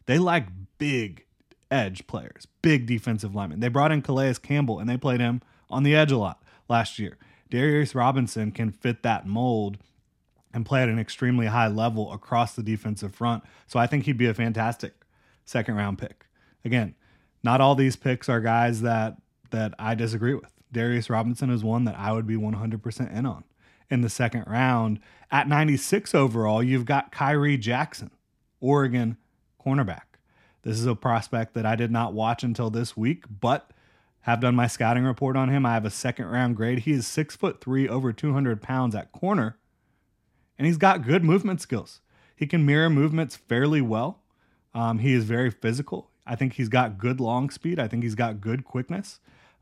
they 0.05 0.19
like 0.19 0.47
big 0.77 1.25
edge 1.71 2.05
players, 2.07 2.47
big 2.61 2.85
defensive 2.85 3.35
linemen. 3.35 3.59
They 3.59 3.67
brought 3.67 3.91
in 3.91 4.01
Calais 4.01 4.35
Campbell 4.35 4.79
and 4.79 4.89
they 4.89 4.97
played 4.97 5.19
him 5.19 5.41
on 5.69 5.83
the 5.83 5.95
edge 5.95 6.11
a 6.11 6.17
lot 6.17 6.43
last 6.69 6.99
year. 6.99 7.17
Darius 7.49 7.95
Robinson 7.95 8.51
can 8.51 8.71
fit 8.71 9.03
that 9.03 9.25
mold 9.25 9.77
and 10.53 10.65
play 10.65 10.81
at 10.81 10.89
an 10.89 10.99
extremely 10.99 11.47
high 11.47 11.67
level 11.67 12.13
across 12.13 12.55
the 12.55 12.63
defensive 12.63 13.13
front. 13.13 13.43
So 13.67 13.79
I 13.79 13.87
think 13.87 14.05
he'd 14.05 14.17
be 14.17 14.27
a 14.27 14.33
fantastic 14.33 14.93
second 15.43 15.75
round 15.75 15.97
pick. 15.97 16.27
Again, 16.63 16.95
not 17.43 17.61
all 17.61 17.75
these 17.75 17.95
picks 17.95 18.29
are 18.29 18.41
guys 18.41 18.81
that 18.81 19.17
that 19.51 19.73
I 19.77 19.95
disagree 19.95 20.33
with. 20.33 20.51
Darius 20.71 21.09
Robinson 21.09 21.49
is 21.49 21.63
one 21.63 21.85
that 21.85 21.97
I 21.97 22.11
would 22.11 22.25
be 22.25 22.35
100% 22.35 23.15
in 23.15 23.25
on 23.25 23.43
in 23.89 24.01
the 24.01 24.09
second 24.09 24.45
round. 24.47 24.99
At 25.31 25.47
96 25.47 26.13
overall, 26.15 26.63
you've 26.63 26.85
got 26.85 27.11
Khyree 27.11 27.59
Jackson, 27.59 28.11
Oregon 28.59 29.17
cornerback. 29.63 30.01
This 30.63 30.79
is 30.79 30.85
a 30.85 30.95
prospect 30.95 31.53
that 31.53 31.65
I 31.65 31.75
did 31.75 31.91
not 31.91 32.13
watch 32.13 32.43
until 32.43 32.69
this 32.69 32.97
week, 32.97 33.25
but 33.39 33.71
have 34.21 34.39
done 34.39 34.55
my 34.55 34.65
scouting 34.65 35.03
report 35.03 35.37
on 35.37 35.49
him. 35.49 35.65
I 35.65 35.73
have 35.73 35.85
a 35.85 35.91
second 35.91 36.25
round 36.25 36.55
grade. 36.55 36.79
He 36.79 36.91
is 36.91 37.05
six 37.05 37.35
foot 37.35 37.61
three, 37.61 37.87
over 37.87 38.11
200 38.11 38.61
pounds 38.61 38.95
at 38.95 39.11
corner, 39.11 39.57
and 40.57 40.65
he's 40.65 40.77
got 40.77 41.05
good 41.05 41.23
movement 41.23 41.61
skills. 41.61 42.01
He 42.35 42.47
can 42.47 42.65
mirror 42.65 42.89
movements 42.89 43.35
fairly 43.35 43.81
well. 43.81 44.23
Um, 44.73 44.99
he 44.99 45.13
is 45.13 45.23
very 45.23 45.51
physical. 45.51 46.09
I 46.25 46.35
think 46.35 46.53
he's 46.53 46.69
got 46.69 46.97
good 46.97 47.19
long 47.19 47.49
speed. 47.51 47.79
I 47.79 47.87
think 47.87 48.03
he's 48.03 48.15
got 48.15 48.41
good 48.41 48.65
quickness. 48.65 49.19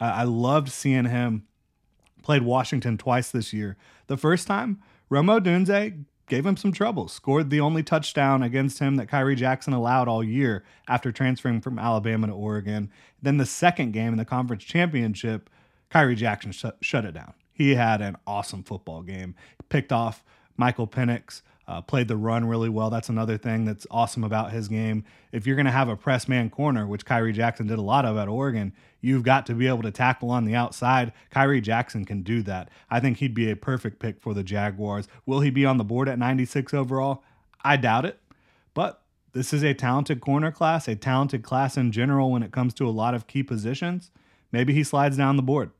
I 0.00 0.24
loved 0.24 0.68
seeing 0.70 1.06
him 1.06 1.44
played 2.22 2.42
Washington 2.42 2.98
twice 2.98 3.30
this 3.30 3.52
year. 3.52 3.76
The 4.06 4.16
first 4.16 4.46
time, 4.46 4.82
Rome 5.08 5.26
Odunze 5.26 6.04
gave 6.28 6.44
him 6.44 6.56
some 6.56 6.72
trouble, 6.72 7.08
scored 7.08 7.50
the 7.50 7.60
only 7.60 7.82
touchdown 7.82 8.42
against 8.42 8.80
him 8.80 8.96
that 8.96 9.08
Khyree 9.08 9.36
Jackson 9.36 9.72
allowed 9.72 10.08
all 10.08 10.22
year 10.22 10.62
after 10.86 11.10
transferring 11.10 11.60
from 11.60 11.78
Alabama 11.78 12.26
to 12.26 12.32
Oregon. 12.34 12.90
Then 13.22 13.38
the 13.38 13.46
second 13.46 13.92
game 13.92 14.12
in 14.12 14.18
the 14.18 14.24
conference 14.24 14.64
championship, 14.64 15.48
Khyree 15.90 16.16
Jackson 16.16 16.52
sh- 16.52 16.66
shut 16.82 17.06
it 17.06 17.14
down. 17.14 17.32
He 17.52 17.74
had 17.74 18.00
an 18.02 18.16
awesome 18.26 18.62
football 18.62 19.02
game, 19.02 19.34
picked 19.68 19.90
off 19.90 20.22
Michael 20.56 20.86
Penix, 20.86 21.42
uh, 21.68 21.82
played 21.82 22.08
the 22.08 22.16
run 22.16 22.46
really 22.46 22.70
well. 22.70 22.88
That's 22.88 23.10
another 23.10 23.36
thing 23.36 23.66
that's 23.66 23.86
awesome 23.90 24.24
about 24.24 24.52
his 24.52 24.68
game. 24.68 25.04
If 25.32 25.46
you're 25.46 25.54
going 25.54 25.66
to 25.66 25.70
have 25.72 25.90
a 25.90 25.96
press 25.96 26.26
man 26.26 26.48
corner, 26.48 26.86
which 26.86 27.04
Khyree 27.04 27.34
Jackson 27.34 27.66
did 27.66 27.78
a 27.78 27.82
lot 27.82 28.06
of 28.06 28.16
at 28.16 28.26
Oregon, 28.26 28.72
you've 29.02 29.22
got 29.22 29.44
to 29.46 29.54
be 29.54 29.68
able 29.68 29.82
to 29.82 29.90
tackle 29.90 30.30
on 30.30 30.46
the 30.46 30.54
outside. 30.54 31.12
Khyree 31.30 31.62
Jackson 31.62 32.06
can 32.06 32.22
do 32.22 32.40
that. 32.42 32.70
I 32.90 33.00
think 33.00 33.18
he'd 33.18 33.34
be 33.34 33.50
a 33.50 33.56
perfect 33.56 33.98
pick 33.98 34.18
for 34.18 34.32
the 34.32 34.42
Jaguars. 34.42 35.08
Will 35.26 35.40
he 35.40 35.50
be 35.50 35.66
on 35.66 35.76
the 35.76 35.84
board 35.84 36.08
at 36.08 36.18
96 36.18 36.72
overall? 36.72 37.22
I 37.62 37.76
doubt 37.76 38.06
it. 38.06 38.18
But 38.72 39.02
this 39.32 39.52
is 39.52 39.62
a 39.62 39.74
talented 39.74 40.22
corner 40.22 40.50
class, 40.50 40.88
a 40.88 40.96
talented 40.96 41.42
class 41.42 41.76
in 41.76 41.92
general 41.92 42.32
when 42.32 42.42
it 42.42 42.50
comes 42.50 42.72
to 42.74 42.88
a 42.88 42.90
lot 42.90 43.14
of 43.14 43.26
key 43.26 43.42
positions. 43.42 44.10
Maybe 44.50 44.72
he 44.72 44.82
slides 44.82 45.18
down 45.18 45.36
the 45.36 45.42
board. 45.42 45.70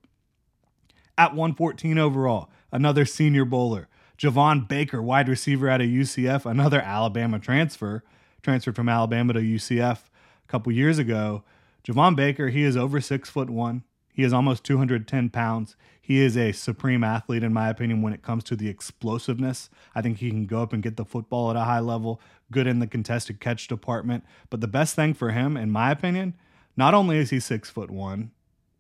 At 1.17 1.35
114 1.35 1.97
overall, 1.97 2.51
another 2.71 3.07
senior 3.07 3.47
bowler. 3.47 3.89
Javon 4.19 4.67
Baker, 4.67 5.01
wide 5.01 5.29
receiver 5.29 5.69
out 5.69 5.81
of 5.81 5.87
UCF, 5.87 6.45
another 6.45 6.81
Alabama 6.81 7.39
transfer, 7.39 8.03
transferred 8.43 8.75
from 8.75 8.89
Alabama 8.89 9.33
to 9.33 9.41
UCF 9.41 9.99
a 9.99 10.49
couple 10.49 10.73
years 10.73 10.99
ago. 10.99 11.45
Javon 11.87 12.17
Baker, 12.17 12.49
he 12.49 12.65
is 12.65 12.77
over 12.77 13.01
six 13.01 13.31
foot 13.31 13.49
one. 13.49 13.85
He 14.13 14.25
is 14.25 14.33
almost 14.33 14.65
210 14.65 15.31
pounds. 15.31 15.77
He 16.01 16.19
is 16.19 16.37
a 16.37 16.51
supreme 16.51 17.05
athlete, 17.05 17.45
in 17.45 17.53
my 17.53 17.69
opinion, 17.69 18.03
when 18.03 18.13
it 18.13 18.23
comes 18.23 18.43
to 18.45 18.57
the 18.57 18.69
explosiveness. 18.69 19.71
I 19.95 20.03
think 20.03 20.19
he 20.19 20.31
can 20.31 20.47
go 20.47 20.63
up 20.63 20.73
and 20.73 20.83
get 20.83 20.97
the 20.97 21.05
football 21.05 21.51
at 21.51 21.57
a 21.57 21.61
high 21.61 21.79
level, 21.79 22.21
good 22.51 22.67
in 22.67 22.81
the 22.81 22.89
contested 22.89 23.39
catch 23.39 23.69
department. 23.69 24.25
But 24.51 24.61
the 24.61 24.67
best 24.67 24.97
thing 24.97 25.15
for 25.15 25.31
him, 25.31 25.57
in 25.57 25.71
my 25.71 25.93
opinion, 25.93 26.35
not 26.77 26.95
only 26.95 27.19
is 27.19 27.31
he 27.31 27.39
six 27.39 27.71
foot 27.71 27.93
one, 27.93 28.33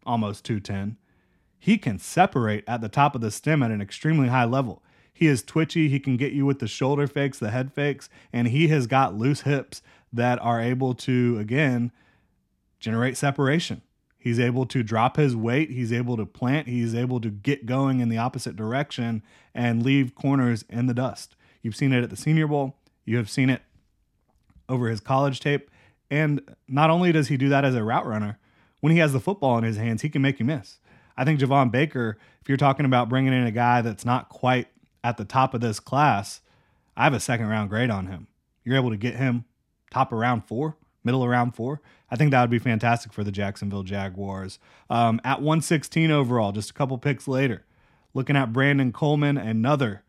almost 0.04 0.44
210, 0.44 0.96
he 1.60 1.78
can 1.78 2.00
separate 2.00 2.64
at 2.66 2.80
the 2.80 2.88
top 2.88 3.14
of 3.14 3.20
the 3.20 3.30
stem 3.30 3.62
at 3.62 3.70
an 3.70 3.80
extremely 3.80 4.26
high 4.26 4.44
level. 4.44 4.82
He 5.18 5.26
is 5.26 5.42
twitchy. 5.42 5.88
He 5.88 5.98
can 5.98 6.16
get 6.16 6.32
you 6.32 6.46
with 6.46 6.60
the 6.60 6.68
shoulder 6.68 7.08
fakes, 7.08 7.40
the 7.40 7.50
head 7.50 7.72
fakes, 7.72 8.08
and 8.32 8.46
he 8.46 8.68
has 8.68 8.86
got 8.86 9.16
loose 9.16 9.40
hips 9.40 9.82
that 10.12 10.40
are 10.40 10.60
able 10.60 10.94
to, 10.94 11.36
again, 11.40 11.90
generate 12.78 13.16
separation. 13.16 13.82
He's 14.16 14.38
able 14.38 14.64
to 14.66 14.84
drop 14.84 15.16
his 15.16 15.34
weight. 15.34 15.70
He's 15.70 15.92
able 15.92 16.16
to 16.18 16.24
plant. 16.24 16.68
He's 16.68 16.94
able 16.94 17.20
to 17.20 17.30
get 17.30 17.66
going 17.66 17.98
in 17.98 18.10
the 18.10 18.16
opposite 18.16 18.54
direction 18.54 19.24
and 19.56 19.82
leave 19.82 20.14
corners 20.14 20.64
in 20.68 20.86
the 20.86 20.94
dust. 20.94 21.34
You've 21.62 21.74
seen 21.74 21.92
it 21.92 22.04
at 22.04 22.10
the 22.10 22.16
Senior 22.16 22.46
Bowl. 22.46 22.76
You 23.04 23.16
have 23.16 23.28
seen 23.28 23.50
it 23.50 23.62
over 24.68 24.88
his 24.88 25.00
college 25.00 25.40
tape. 25.40 25.68
And 26.12 26.42
not 26.68 26.90
only 26.90 27.10
does 27.10 27.26
he 27.26 27.36
do 27.36 27.48
that 27.48 27.64
as 27.64 27.74
a 27.74 27.82
route 27.82 28.06
runner, 28.06 28.38
when 28.78 28.92
he 28.92 29.00
has 29.00 29.12
the 29.12 29.18
football 29.18 29.58
in 29.58 29.64
his 29.64 29.78
hands, 29.78 30.02
he 30.02 30.10
can 30.10 30.22
make 30.22 30.38
you 30.38 30.46
miss. 30.46 30.78
I 31.16 31.24
think 31.24 31.40
Javon 31.40 31.72
Baker, 31.72 32.18
if 32.40 32.48
you're 32.48 32.56
talking 32.56 32.86
about 32.86 33.08
bringing 33.08 33.32
in 33.32 33.44
a 33.48 33.50
guy 33.50 33.80
that's 33.82 34.04
not 34.04 34.28
quite 34.28 34.68
at 35.08 35.16
the 35.16 35.24
top 35.24 35.54
of 35.54 35.62
this 35.62 35.80
class, 35.80 36.42
I 36.94 37.04
have 37.04 37.14
a 37.14 37.20
second 37.20 37.46
round 37.46 37.70
grade 37.70 37.88
on 37.88 38.08
him. 38.08 38.26
You're 38.62 38.76
able 38.76 38.90
to 38.90 38.96
get 38.98 39.16
him 39.16 39.46
top 39.90 40.12
around 40.12 40.42
four, 40.42 40.76
middle 41.02 41.24
around 41.24 41.52
four. 41.52 41.80
I 42.10 42.16
think 42.16 42.30
that 42.30 42.42
would 42.42 42.50
be 42.50 42.58
fantastic 42.58 43.14
for 43.14 43.24
the 43.24 43.32
Jacksonville 43.32 43.84
Jaguars. 43.84 44.58
Um, 44.90 45.18
at 45.24 45.40
116 45.40 46.10
overall, 46.10 46.52
just 46.52 46.70
a 46.70 46.74
couple 46.74 46.98
picks 46.98 47.26
later, 47.26 47.64
looking 48.12 48.36
at 48.36 48.52
Brandon 48.52 48.92
Coleman, 48.92 49.38
another 49.38 50.02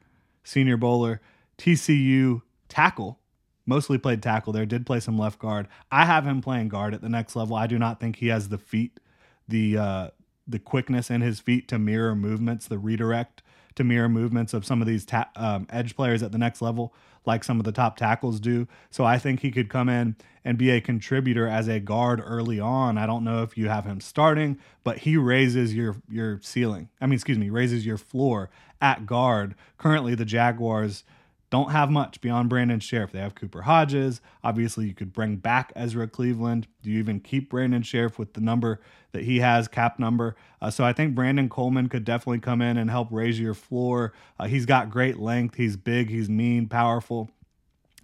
senior 0.44 0.76
bowler, 0.76 1.22
TCU 1.58 2.42
tackle. 2.68 3.20
Mostly 3.66 3.98
played 3.98 4.22
tackle 4.22 4.52
there, 4.52 4.66
did 4.66 4.86
play 4.86 5.00
some 5.00 5.18
left 5.18 5.40
guard. 5.40 5.68
I 5.92 6.06
have 6.06 6.26
him 6.26 6.42
playing 6.42 6.68
guard 6.68 6.94
at 6.94 7.02
the 7.02 7.10
next 7.10 7.38
level. 7.38 7.56
I 7.56 7.68
do 7.68 7.80
not 7.80 8.02
think 8.02 8.18
he 8.18 8.28
has 8.28 8.50
the 8.50 8.58
feet, 8.58 9.00
the 9.48 9.78
uh, 9.78 10.10
the 10.46 10.60
quickness 10.60 11.10
in 11.10 11.22
his 11.22 11.40
feet 11.40 11.70
to 11.70 11.80
mirror 11.80 12.16
movements, 12.16 12.68
the 12.68 12.80
redirect 12.80 13.44
to 13.80 13.84
mirror 13.84 14.10
movements 14.10 14.54
of 14.54 14.66
some 14.66 14.82
of 14.82 14.88
these 14.88 15.06
ta- 15.06 15.30
um, 15.36 15.66
edge 15.70 15.96
players 15.96 16.22
at 16.22 16.32
the 16.32 16.38
next 16.38 16.62
level, 16.62 16.94
like 17.26 17.44
some 17.44 17.60
of 17.60 17.66
the 17.66 17.72
top 17.72 17.98
tackles 17.98 18.40
do. 18.40 18.68
So 18.92 19.06
I 19.06 19.18
think 19.18 19.40
he 19.40 19.52
could 19.52 19.70
come 19.70 19.90
in 19.90 20.16
and 20.44 20.58
be 20.58 20.70
a 20.70 20.82
contributor 20.82 21.48
as 21.48 21.68
a 21.68 21.80
guard 21.80 22.22
early 22.24 22.60
on. 22.60 22.98
I 22.98 23.06
don't 23.06 23.24
know 23.24 23.42
if 23.42 23.58
you 23.58 23.70
have 23.70 23.86
him 23.86 24.02
starting, 24.02 24.58
but 24.84 25.00
he 25.00 25.18
raises 25.18 25.74
your 25.74 25.96
your 26.10 26.40
ceiling. 26.42 26.90
I 27.00 27.06
mean, 27.06 27.14
excuse 27.14 27.38
me, 27.38 27.50
raises 27.50 27.86
your 27.86 27.98
floor 27.98 28.50
at 28.82 29.06
guard. 29.06 29.56
Currently, 29.78 30.16
the 30.16 30.26
Jaguars 30.26 31.04
don't 31.50 31.72
have 31.72 31.90
much 31.90 32.22
beyond 32.22 32.50
Brandon 32.50 32.80
Scherff. 32.80 33.12
They 33.12 33.20
have 33.20 33.34
Cooper 33.34 33.64
Hodges. 33.64 34.22
Obviously, 34.44 34.86
you 34.86 34.94
could 34.94 35.12
bring 35.12 35.38
back 35.38 35.74
Ezra 35.76 36.08
Cleveland. 36.08 36.68
Do 36.84 36.92
you 36.92 37.00
even 37.00 37.20
keep 37.20 37.50
Brandon 37.50 37.82
Scherff 37.82 38.20
with 38.20 38.34
the 38.34 38.42
number 38.42 38.82
that 39.14 39.24
he 39.24 39.40
has, 39.40 39.68
cap 39.68 39.98
number? 39.98 40.36
Uh, 40.62 40.70
so 40.70 40.84
I 40.84 40.94
think 40.94 41.16
Brandon 41.16 41.50
Coleman 41.50 41.90
could 41.90 42.06
definitely 42.06 42.40
come 42.40 42.62
in 42.62 42.78
and 42.78 42.90
help 42.90 43.08
raise 43.12 43.40
your 43.40 43.56
floor. 43.56 44.14
Uh, 44.40 44.46
he's 44.46 44.68
got 44.68 44.92
great 44.92 45.18
length. 45.18 45.56
He's 45.56 45.76
big. 45.76 46.10
He's 46.10 46.30
mean, 46.30 46.68
powerful. 46.68 47.32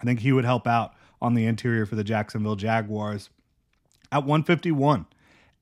I 0.02 0.06
think 0.06 0.22
he 0.22 0.32
would 0.32 0.46
help 0.46 0.66
out 0.66 0.94
on 1.22 1.36
the 1.36 1.46
interior 1.46 1.86
for 1.86 1.96
the 1.96 2.04
Jacksonville 2.04 2.56
Jaguars. 2.56 3.30
At 4.12 4.24
151, 4.24 5.06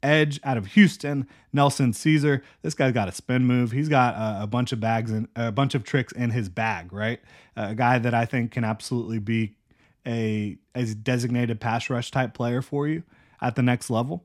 edge 0.04 0.40
out 0.44 0.58
of 0.58 0.68
Houston, 0.68 1.28
Nelson 1.52 1.94
Ceaser. 1.94 2.42
This 2.62 2.74
guy's 2.74 2.94
got 2.94 3.08
a 3.08 3.12
spin 3.12 3.46
move. 3.46 3.72
He's 3.72 3.90
got 3.90 4.16
a, 4.16 4.44
a 4.44 4.48
bunch 4.48 4.72
of 4.72 4.80
bags 4.80 5.10
and 5.12 5.28
a 5.36 5.52
bunch 5.52 5.74
of 5.74 5.84
tricks 5.84 6.14
in 6.14 6.32
his 6.32 6.50
bag, 6.50 6.94
right? 6.94 7.20
a 7.56 7.76
guy 7.76 8.00
that 8.00 8.14
I 8.14 8.26
think 8.26 8.52
can 8.52 8.64
absolutely 8.64 9.20
be 9.20 9.56
a, 10.06 10.58
designated 11.04 11.60
pass 11.60 11.90
rush 11.90 12.12
type 12.12 12.34
player 12.34 12.62
for 12.62 12.88
you 12.88 13.04
at 13.42 13.56
the 13.56 13.62
next 13.62 13.90
level 13.90 14.24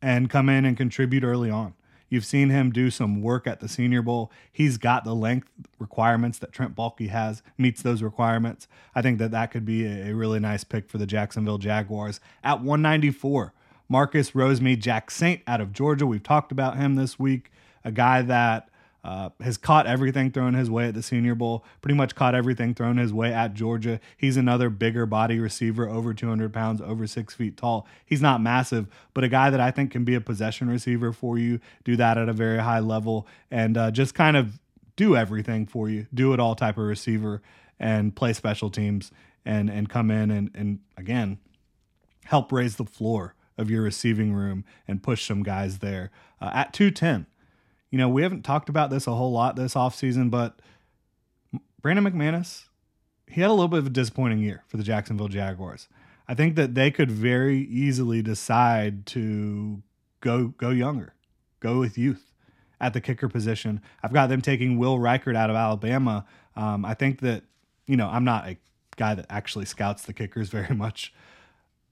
and 0.00 0.30
come 0.30 0.48
in 0.48 0.64
and 0.64 0.76
contribute 0.76 1.22
early 1.22 1.50
on. 1.50 1.74
You've 2.08 2.24
seen 2.24 2.50
him 2.50 2.70
do 2.70 2.90
some 2.90 3.22
work 3.22 3.46
at 3.46 3.60
the 3.60 3.68
Senior 3.68 4.02
Bowl. 4.02 4.30
He's 4.52 4.78
got 4.78 5.04
the 5.04 5.14
length 5.14 5.48
requirements 5.78 6.38
that 6.38 6.52
Trent 6.52 6.76
Baalke 6.76 7.08
has, 7.08 7.42
meets 7.58 7.82
those 7.82 8.02
requirements. 8.02 8.68
I 8.94 9.02
think 9.02 9.18
that 9.18 9.32
that 9.32 9.50
could 9.50 9.64
be 9.64 9.84
a 9.86 10.14
really 10.14 10.38
nice 10.38 10.64
pick 10.64 10.88
for 10.88 10.98
the 10.98 11.06
Jacksonville 11.06 11.58
Jaguars. 11.58 12.20
At 12.44 12.60
194, 12.60 13.52
Marcus 13.88 14.32
Rosemy-Jacksaint 14.32 15.42
out 15.46 15.60
of 15.60 15.72
Georgia. 15.72 16.06
We've 16.06 16.22
talked 16.22 16.52
about 16.52 16.76
him 16.76 16.94
this 16.94 17.18
week. 17.18 17.50
A 17.84 17.92
guy 17.92 18.22
that 18.22 18.68
uh, 19.04 19.28
has 19.40 19.58
caught 19.58 19.86
everything 19.86 20.30
thrown 20.30 20.54
his 20.54 20.70
way 20.70 20.88
at 20.88 20.94
the 20.94 21.02
Senior 21.02 21.34
Bowl, 21.34 21.62
pretty 21.82 21.94
much 21.94 22.14
caught 22.14 22.34
everything 22.34 22.74
thrown 22.74 22.96
his 22.96 23.12
way 23.12 23.34
at 23.34 23.52
Georgia. 23.52 24.00
He's 24.16 24.38
another 24.38 24.70
bigger 24.70 25.04
body 25.04 25.38
receiver, 25.38 25.86
over 25.86 26.14
200 26.14 26.52
pounds, 26.54 26.80
over 26.80 27.06
six 27.06 27.34
feet 27.34 27.58
tall. 27.58 27.86
He's 28.06 28.22
not 28.22 28.40
massive, 28.40 28.86
but 29.12 29.22
a 29.22 29.28
guy 29.28 29.50
that 29.50 29.60
I 29.60 29.70
think 29.70 29.90
can 29.90 30.04
be 30.04 30.14
a 30.14 30.22
possession 30.22 30.70
receiver 30.70 31.12
for 31.12 31.36
you, 31.36 31.60
do 31.84 31.96
that 31.96 32.16
at 32.16 32.30
a 32.30 32.32
very 32.32 32.58
high 32.58 32.80
level, 32.80 33.26
and 33.50 33.76
uh, 33.76 33.90
just 33.90 34.14
kind 34.14 34.38
of 34.38 34.58
do 34.96 35.16
everything 35.16 35.66
for 35.66 35.90
you, 35.90 36.06
do 36.14 36.32
it 36.32 36.40
all 36.40 36.54
type 36.54 36.78
of 36.78 36.84
receiver, 36.84 37.42
and 37.78 38.16
play 38.16 38.32
special 38.32 38.70
teams 38.70 39.12
and 39.44 39.68
and 39.68 39.88
come 39.88 40.10
in 40.10 40.30
and 40.30 40.50
and 40.54 40.78
again 40.96 41.38
help 42.24 42.50
raise 42.52 42.76
the 42.76 42.84
floor 42.84 43.34
of 43.56 43.70
your 43.70 43.82
receiving 43.82 44.32
room 44.32 44.64
and 44.88 45.02
push 45.02 45.26
some 45.26 45.42
guys 45.42 45.78
there. 45.78 46.10
Uh, 46.40 46.50
at 46.52 46.72
210, 46.72 47.26
you 47.90 47.98
know, 47.98 48.08
we 48.08 48.22
haven't 48.22 48.42
talked 48.42 48.68
about 48.68 48.90
this 48.90 49.06
a 49.06 49.14
whole 49.14 49.32
lot 49.32 49.56
this 49.56 49.74
offseason, 49.74 50.30
but 50.30 50.60
Brandon 51.80 52.04
McManus, 52.04 52.64
he 53.28 53.40
had 53.40 53.50
a 53.50 53.52
little 53.52 53.68
bit 53.68 53.80
of 53.80 53.86
a 53.86 53.90
disappointing 53.90 54.38
year 54.38 54.64
for 54.66 54.76
the 54.76 54.82
Jacksonville 54.82 55.28
Jaguars. 55.28 55.88
I 56.26 56.34
think 56.34 56.56
that 56.56 56.74
they 56.74 56.90
could 56.90 57.10
very 57.10 57.58
easily 57.58 58.22
decide 58.22 59.06
to 59.06 59.82
go 60.20 60.48
go 60.56 60.70
younger, 60.70 61.14
go 61.60 61.78
with 61.78 61.98
youth 61.98 62.32
at 62.80 62.94
the 62.94 63.00
kicker 63.00 63.28
position. 63.28 63.80
I've 64.02 64.12
got 64.12 64.28
them 64.28 64.40
taking 64.40 64.78
Will 64.78 64.98
Reichard 64.98 65.36
out 65.36 65.50
of 65.50 65.56
Alabama. 65.56 66.24
Um, 66.56 66.84
I 66.84 66.94
think 66.94 67.20
that 67.20 67.44
you 67.86 67.96
know 67.96 68.08
I'm 68.08 68.24
not 68.24 68.48
a 68.48 68.56
guy 68.96 69.14
that 69.14 69.26
actually 69.28 69.66
scouts 69.66 70.04
the 70.04 70.12
kickers 70.12 70.48
very 70.58 70.74
much, 70.74 71.12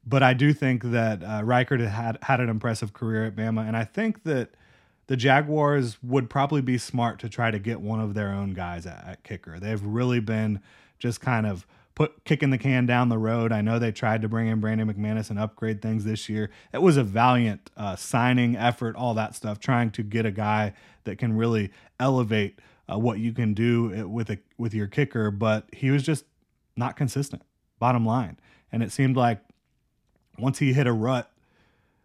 but 0.06 0.22
I 0.22 0.34
do 0.34 0.52
think 0.52 0.84
that 0.84 1.22
uh, 1.22 1.44
had 1.44 2.18
had 2.22 2.40
an 2.40 2.48
impressive 2.48 2.92
career 2.92 3.24
at 3.26 3.36
Bama, 3.36 3.66
and 3.66 3.76
I 3.76 3.84
think 3.84 4.24
that 4.24 4.50
the 5.06 5.16
Jaguars 5.16 5.98
would 6.02 6.30
probably 6.30 6.62
be 6.62 6.78
smart 6.78 7.18
to 7.20 7.28
try 7.28 7.50
to 7.50 7.58
get 7.58 7.80
one 7.80 8.00
of 8.00 8.14
their 8.14 8.30
own 8.30 8.54
guys 8.54 8.86
at, 8.86 9.04
at 9.06 9.22
kicker. 9.24 9.58
They've 9.58 9.82
really 9.82 10.20
been 10.20 10.60
just 10.98 11.20
kind 11.20 11.46
of 11.46 11.66
put 11.94 12.24
kicking 12.24 12.50
the 12.50 12.58
can 12.58 12.86
down 12.86 13.08
the 13.08 13.18
road. 13.18 13.52
I 13.52 13.60
know 13.60 13.78
they 13.78 13.92
tried 13.92 14.22
to 14.22 14.28
bring 14.28 14.48
in 14.48 14.60
Brandon 14.60 14.92
McManus 14.92 15.30
and 15.30 15.38
upgrade 15.38 15.82
things 15.82 16.04
this 16.04 16.28
year. 16.28 16.50
It 16.72 16.80
was 16.80 16.96
a 16.96 17.04
valiant 17.04 17.70
uh, 17.76 17.96
signing 17.96 18.56
effort, 18.56 18.96
all 18.96 19.14
that 19.14 19.34
stuff, 19.34 19.58
trying 19.58 19.90
to 19.92 20.02
get 20.02 20.24
a 20.24 20.30
guy 20.30 20.72
that 21.04 21.18
can 21.18 21.36
really 21.36 21.70
elevate 22.00 22.60
uh, 22.90 22.98
what 22.98 23.18
you 23.18 23.32
can 23.32 23.54
do 23.54 23.94
uh, 23.94 24.08
with 24.08 24.30
a 24.30 24.38
with 24.56 24.74
your 24.74 24.86
kicker. 24.86 25.30
But 25.30 25.68
he 25.72 25.90
was 25.90 26.02
just 26.02 26.24
not 26.76 26.96
consistent. 26.96 27.42
Bottom 27.78 28.06
line, 28.06 28.38
and 28.70 28.82
it 28.82 28.92
seemed 28.92 29.16
like 29.16 29.40
once 30.42 30.58
he 30.58 30.72
hit 30.72 30.86
a 30.86 30.92
rut, 30.92 31.30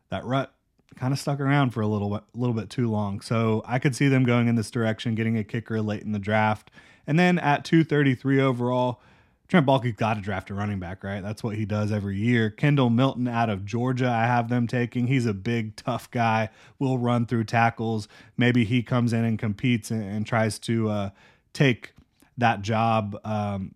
that 0.09 0.23
rut 0.23 0.53
kind 0.95 1.11
of 1.11 1.19
stuck 1.19 1.39
around 1.39 1.71
for 1.71 1.81
a 1.81 1.87
little 1.87 2.21
little 2.33 2.55
bit 2.55 2.69
too 2.69 2.89
long. 2.89 3.19
So 3.19 3.63
I 3.65 3.79
could 3.79 3.95
see 3.95 4.07
them 4.07 4.23
going 4.23 4.47
in 4.47 4.55
this 4.55 4.71
direction, 4.71 5.15
getting 5.15 5.37
a 5.37 5.43
kicker 5.43 5.81
late 5.81 6.03
in 6.03 6.11
the 6.11 6.19
draft, 6.19 6.71
and 7.05 7.19
then 7.19 7.39
at 7.39 7.65
233 7.65 8.39
overall, 8.39 9.01
Trent 9.47 9.65
Baalke's 9.65 9.95
got 9.95 10.15
to 10.15 10.21
draft 10.21 10.49
a 10.49 10.53
running 10.53 10.79
back, 10.79 11.03
right? 11.03 11.23
That's 11.23 11.41
what 11.41 11.55
he 11.55 11.65
does 11.65 11.91
every 11.91 12.17
year. 12.17 12.49
Kendall 12.49 12.89
Milton 12.89 13.27
out 13.27 13.49
of 13.49 13.65
Georgia, 13.65 14.09
I 14.09 14.25
have 14.25 14.49
them 14.49 14.67
taking. 14.67 15.07
He's 15.07 15.25
a 15.25 15.33
big, 15.33 15.75
tough 15.75 16.11
guy, 16.11 16.49
will 16.79 16.97
run 16.97 17.25
through 17.25 17.45
tackles. 17.45 18.07
Maybe 18.37 18.65
he 18.65 18.83
comes 18.83 19.13
in 19.13 19.23
and 19.23 19.39
competes 19.39 19.89
and, 19.89 20.03
and 20.03 20.27
tries 20.27 20.59
to 20.59 20.89
uh, 20.89 21.09
take 21.53 21.93
that 22.37 22.61
job. 22.61 23.17
Um, 23.23 23.73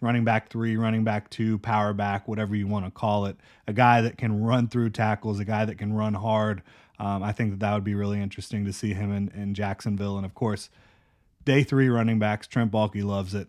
running 0.00 0.24
back 0.24 0.48
three, 0.48 0.76
running 0.76 1.04
back 1.04 1.30
two, 1.30 1.58
power 1.58 1.92
back, 1.92 2.26
whatever 2.26 2.54
you 2.54 2.66
want 2.66 2.84
to 2.84 2.90
call 2.90 3.26
it. 3.26 3.36
A 3.66 3.72
guy 3.72 4.00
that 4.00 4.18
can 4.18 4.42
run 4.42 4.68
through 4.68 4.90
tackles, 4.90 5.40
a 5.40 5.44
guy 5.44 5.64
that 5.64 5.78
can 5.78 5.92
run 5.92 6.14
hard. 6.14 6.62
Um, 6.98 7.22
I 7.22 7.32
think 7.32 7.50
that 7.50 7.60
that 7.60 7.74
would 7.74 7.84
be 7.84 7.94
really 7.94 8.20
interesting 8.20 8.64
to 8.64 8.72
see 8.72 8.94
him 8.94 9.12
in, 9.12 9.30
in 9.34 9.54
Jacksonville. 9.54 10.16
And 10.16 10.26
of 10.26 10.34
course, 10.34 10.70
day 11.44 11.62
three 11.62 11.88
running 11.88 12.18
backs, 12.18 12.46
Trent 12.46 12.70
Baalke 12.70 13.04
loves 13.04 13.34
it 13.34 13.48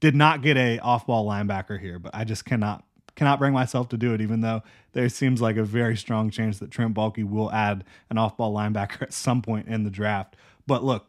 did 0.00 0.14
not 0.14 0.42
get 0.42 0.56
a 0.56 0.78
off-ball 0.78 1.26
linebacker 1.26 1.80
here, 1.80 1.98
but 1.98 2.14
I 2.14 2.24
just 2.24 2.44
cannot 2.44 2.84
cannot 3.14 3.38
bring 3.38 3.54
myself 3.54 3.88
to 3.88 3.96
do 3.96 4.12
it, 4.12 4.20
even 4.20 4.42
though 4.42 4.62
there 4.92 5.08
seems 5.08 5.40
like 5.40 5.56
a 5.56 5.64
very 5.64 5.96
strong 5.96 6.28
chance 6.28 6.58
that 6.58 6.70
Trent 6.70 6.94
Baalke 6.94 7.24
will 7.24 7.50
add 7.50 7.82
an 8.10 8.18
off-ball 8.18 8.54
linebacker 8.54 9.02
at 9.02 9.12
some 9.12 9.40
point 9.40 9.68
in 9.68 9.84
the 9.84 9.90
draft. 9.90 10.36
But 10.66 10.84
look, 10.84 11.08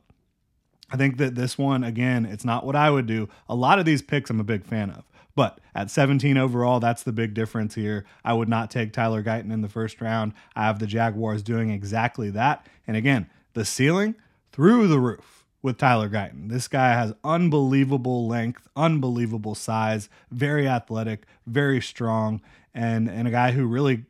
I 0.90 0.98
think 0.98 1.18
that 1.18 1.36
this 1.36 1.58
one 1.58 1.84
again, 1.84 2.26
it's 2.26 2.46
not 2.46 2.66
what 2.66 2.76
I 2.76 2.90
would 2.90 3.08
do. 3.08 3.30
A 3.50 3.56
lot 3.56 3.80
of 3.80 3.86
these 3.86 4.02
picks 4.02 4.30
I'm 4.30 4.40
a 4.40 4.44
big 4.44 4.66
fan 4.66 4.90
of. 4.90 5.04
But 5.36 5.60
at 5.76 5.92
17 5.92 6.36
overall, 6.36 6.80
that's 6.80 7.04
the 7.04 7.12
big 7.12 7.36
difference 7.36 7.76
here. 7.76 8.06
I 8.26 8.34
would 8.34 8.50
not 8.50 8.72
take 8.72 8.92
Tyler 8.92 9.22
Guyton 9.22 9.52
in 9.52 9.62
the 9.62 9.70
first 9.70 10.02
round. 10.02 10.34
I 10.56 10.64
have 10.64 10.80
the 10.80 10.88
Jaguars 10.88 11.44
doing 11.44 11.70
exactly 11.70 12.32
that. 12.32 12.66
And 12.88 12.98
again, 12.98 13.30
the 13.54 13.64
ceiling 13.64 14.16
through 14.52 14.88
the 14.88 15.00
roof 15.00 15.46
with 15.62 15.78
Tyler 15.78 16.10
Guyton. 16.10 16.50
This 16.50 16.68
guy 16.68 16.94
has 16.94 17.14
unbelievable 17.24 18.28
length, 18.28 18.68
unbelievable 18.76 19.54
size, 19.54 20.10
very 20.32 20.68
athletic, 20.68 21.26
very 21.46 21.82
strong, 21.82 22.42
and 22.74 23.10
and 23.10 23.28
a 23.28 23.32
guy 23.32 23.52
who 23.52 23.68
really, 23.68 24.06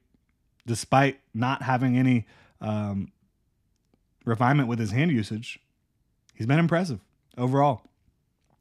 despite 0.65 1.19
not 1.33 1.63
having 1.63 1.97
any 1.97 2.25
um, 2.61 3.11
refinement 4.23 4.69
with 4.69 4.79
his 4.79 4.91
hand 4.91 5.11
usage, 5.11 5.59
he's 6.37 6.47
been 6.47 6.59
impressive 6.59 6.99
overall. 7.37 7.81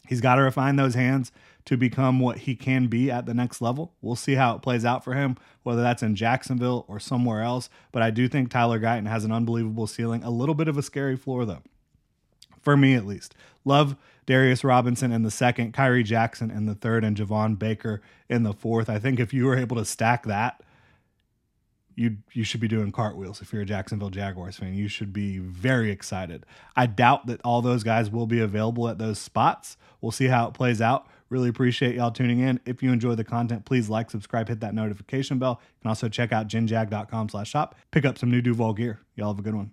He's 0.09 0.21
got 0.21 0.37
to 0.37 0.43
refine 0.43 0.77
those 0.77 0.95
hands 0.95 1.33
to 1.65 1.77
become 1.77 2.21
what 2.21 2.39
he 2.39 2.55
can 2.55 2.87
be 2.87 3.11
at 3.11 3.27
the 3.27 3.35
next 3.35 3.61
level. 3.61 3.93
We'll 4.01 4.15
see 4.15 4.35
how 4.35 4.55
it 4.55 4.63
plays 4.63 4.85
out 4.85 5.03
for 5.03 5.15
him, 5.15 5.37
whether 5.65 5.83
that's 5.83 6.03
in 6.03 6.15
Jacksonville 6.15 6.85
or 6.87 7.01
somewhere 7.01 7.43
else. 7.43 7.69
But 7.91 8.03
I 8.03 8.11
do 8.11 8.29
think 8.29 8.51
Tyler 8.51 8.79
Guyton 8.79 9.09
has 9.09 9.25
an 9.25 9.33
unbelievable 9.33 9.89
ceiling, 9.89 10.23
a 10.23 10.31
little 10.31 10.55
bit 10.55 10.69
of 10.69 10.79
a 10.79 10.83
scary 10.83 11.17
floor, 11.17 11.45
though 11.45 11.63
for 12.67 12.77
me 12.77 12.95
at 12.95 13.07
least. 13.07 13.33
Love 13.65 13.95
Darius 14.27 14.65
Robinson 14.65 15.13
in 15.13 15.23
the 15.23 15.31
second, 15.31 15.73
Khyree 15.73 16.05
Jackson 16.05 16.51
in 16.51 16.67
the 16.67 16.75
third, 16.75 17.05
and 17.05 17.17
Javon 17.17 17.57
Baker 17.57 18.03
in 18.29 18.43
the 18.43 18.53
fourth. 18.53 18.91
I 18.91 18.99
think 18.99 19.21
if 19.21 19.33
you 19.33 19.45
were 19.45 19.57
able 19.57 19.77
to 19.77 19.85
stack 19.85 20.25
that, 20.27 20.61
you 21.97 22.19
you 22.33 22.45
should 22.45 22.61
be 22.61 22.69
doing 22.69 22.93
cartwheels 22.93 23.41
if 23.41 23.53
you're 23.53 23.63
a 23.63 23.67
Jacksonville 23.67 24.11
Jaguars 24.11 24.57
fan. 24.57 24.75
You 24.75 24.87
should 24.87 25.13
be 25.13 25.39
very 25.39 25.91
excited. 25.91 26.45
I 26.77 26.87
doubt 26.87 27.27
that 27.27 27.41
all 27.43 27.63
those 27.63 27.83
guys 27.83 28.11
will 28.11 28.27
be 28.27 28.39
available 28.39 28.89
at 28.89 28.99
those 28.99 29.19
spots. 29.19 29.77
We'll 30.01 30.13
see 30.13 30.27
how 30.27 30.47
it 30.47 30.55
plays 30.55 30.81
out. 30.81 31.09
Really 31.31 31.49
appreciate 31.49 31.97
y'all 31.97 32.13
tuning 32.13 32.39
in. 32.39 32.61
If 32.67 32.83
you 32.83 32.93
enjoy 32.93 33.17
the 33.17 33.25
content, 33.25 33.65
please 33.65 33.89
like, 33.89 34.11
subscribe, 34.11 34.49
hit 34.49 34.61
that 34.61 34.75
notification 34.75 35.39
bell. 35.39 35.61
You 35.61 35.83
can 35.83 35.89
also 35.89 36.09
check 36.09 36.33
out 36.33 36.47
ginjag.com 36.47 37.31
slash 37.31 37.51
shop. 37.51 37.75
Pick 37.91 38.05
up 38.05 38.17
some 38.17 38.31
new 38.31 38.41
Duval 38.41 38.75
gear. 38.75 39.01
Y'all 39.17 39.33
have 39.33 39.39
a 39.39 39.43
good 39.43 39.55
one. 39.55 39.73